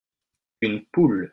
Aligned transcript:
Une 0.61 0.83
poule. 0.87 1.29